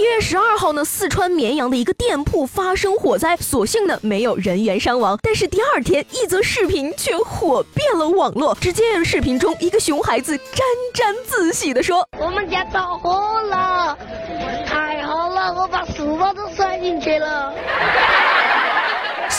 [0.00, 5.18] 一月十二号呢，四川绵阳的一个店铺发生火灾，所幸呢没有人员伤亡。
[5.22, 8.56] 但是第二天，一则视频却火遍了网络。
[8.62, 13.94] 只见视频中，一个熊孩子沾沾自喜地说：“我们家着火了，
[14.66, 17.52] 太好了，我把书包都摔进去了。”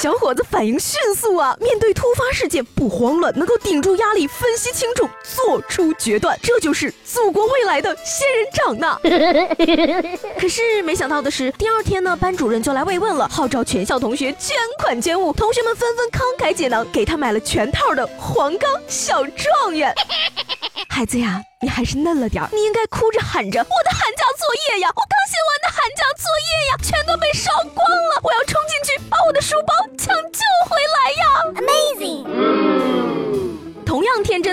[0.02, 8.98] 小伙子反应迅速啊，面对突发事件不慌乱，能够顶住压力，分析清楚，做出决断，这就是祖国未来的仙人掌呢。
[10.42, 19.94] 可是没想到的是，第二天呢，班主任就来慰问了，号召全校同学捐款捐物，同学们纷纷慷慨解囊，给他买了全套的黄冈小状元。
[20.90, 25.70] 孩子呀，你还是嫩了点儿，你应该哭着喊着我的寒假作业呀，我刚写完的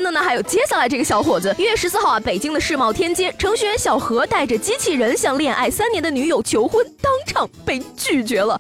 [0.09, 1.55] 的呢，还有接下来这个小伙子。
[1.59, 8.59] 一月十四号啊，北京的世贸天阶，程序员小何带着机器人向恋爱三年的女友求婚，当场被拒绝了。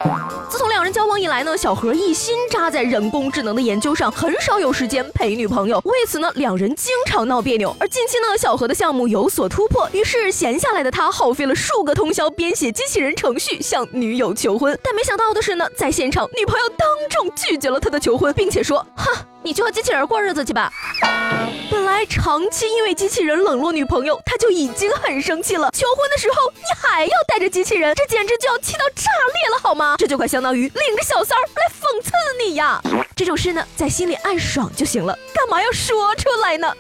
[0.51, 5.81] 自从两人交往以来呢，小何一心扎在人工智能的研究上，很少有时间陪女朋友。
[5.85, 7.75] 为此呢，两人经常闹别扭。
[7.81, 14.79] 而近期呢，小何的项目有所突破，于是闲下来的他耗费了数个通宵编写机器人程序向女友求婚。
[14.83, 20.71] 但没想到的是呢，在现场，女朋友当众拒绝了他的求婚，并且说：“哈。”你去和机器人过日子去吧。
[21.71, 25.71] 本来长期因为机器人冷落女朋友，他就已经很生气了。
[25.73, 29.97] 求婚的时候你还要带着机器人，这简直就要气到炸裂了，好吗？
[29.99, 32.13] 这就快相当于领着小三儿来讽刺
[32.45, 32.81] 你呀！
[33.17, 36.73] 这种事呢，在心里暗爽就行了，干嘛要说出来呢？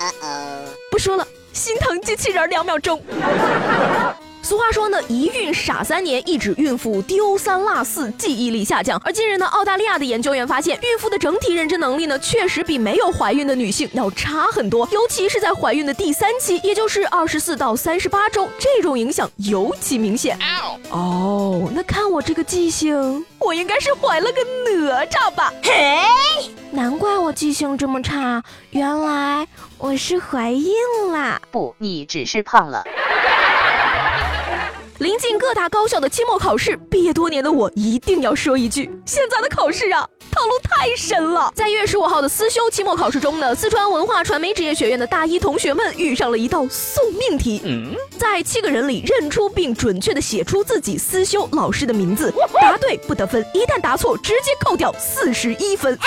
[0.90, 3.02] 不说了，心疼机器人两秒钟。
[4.48, 8.98] 俗话说呢，一孕傻三年，一指孕妇丢三落四，记忆力下降。
[9.04, 20.38] 而近日呢，澳大利亚的研究员发现，孕妇的整体认知能力呢，确实比没有怀孕的女性要差很多，尤其是在怀孕的第三期，也就是二十四到三十八周，这种影响尤其明显。
[20.88, 25.52] 哦，那看我这个记性，我应该是怀了个哪吒吧？
[25.62, 26.00] 嘿，
[26.70, 30.72] 难怪我记性这么差，原来我是怀孕
[31.12, 31.38] 啦！
[31.50, 32.82] 不，你只是胖了。
[35.48, 41.52] 各大高校的期末考试，毕业多年的我一定要说一句：现在的考试啊，套路太深了。
[41.54, 47.62] 在一月十五号的思修期末考试中呢，四川文化传媒职业学院的大一同学们遇上了一道送命题，
[48.18, 55.98] 在七个人里认出并准确的写出自己思修老师的名字，答对不得分，一旦答错直接扣掉四十一分。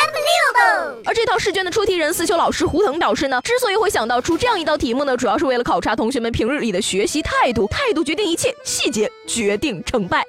[1.06, 8.56] 而这套试卷的出题人思修老师胡腾表示呢，之所以会想到出这样一道题目呢，主要是为了考察同学们平日里的学习态度，态度决定一切。
[8.64, 10.26] 细节决定成败，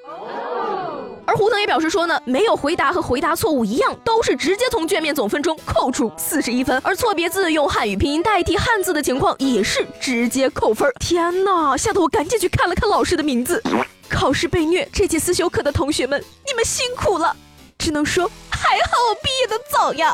[1.33, 10.87] 而胡腾也表示说呢，没有回答和回答错误一样，都是直接从卷面总分中扣除四十一分，而错别字用汉语拼音代替汉字的情况也是直接扣分。
[10.99, 13.59] 天哪，吓得我赶紧去看了看老师的名字。
[14.07, 17.35] 考试被虐，这节思修课的同学们，你们辛苦了，
[17.79, 20.13] 只能说还好我毕业的早呀。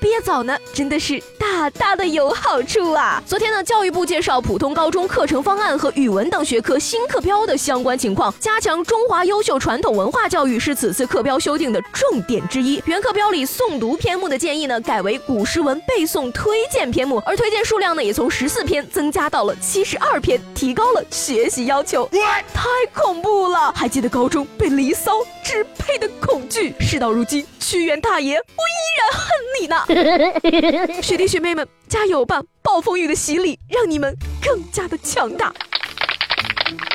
[0.00, 1.22] 毕业早呢，真的是
[1.58, 3.20] 大大的有好处啊！
[3.26, 12.80] 昨天呢，教育部介绍普通高中课程方案和语文等学科新课标的相关情况，加强中华优秀传统文化教育是此次课标修订的重点之一。
[12.84, 22.08] 原课标里诵读篇目的建议呢，改为古诗文背诵推荐篇目，而推荐数量呢，也从十四篇增加到了七十二篇，提高了学习要求。
[22.54, 23.72] 太恐怖了！
[23.74, 25.10] 还记得高中被离骚
[25.48, 26.74] 支配的恐惧？
[26.78, 29.26] 事到如今，屈原大爷，我依然恨
[29.58, 31.00] 你呢！
[31.00, 32.42] 学弟学妹们，加油吧！
[32.62, 35.50] 暴风雨的洗礼让你们更加的强大。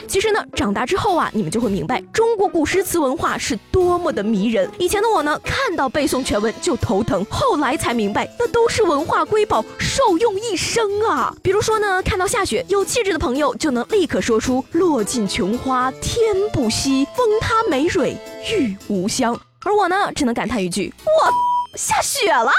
[0.08, 4.70] 其实呢，长大之后啊，你们就会明白中国古诗词文化是多么的迷人。
[4.78, 11.34] 以前的我呢，看到背诵全文就头疼，后来才明白，那都是文化瑰宝，受用一生啊。
[11.42, 18.16] 比如说呢，看到下雪，有气质的朋友就能立刻说出“落尽琼花天不惜，风塌梅蕊
[18.52, 19.36] 玉无香”，
[19.66, 21.34] 而我呢，只能感叹一句：“我
[21.76, 22.52] 下雪。”了，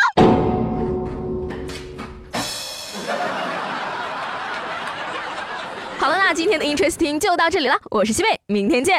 [6.27, 8.99] 那今天的 Interesting 就到这里了，我是西贝，明天见。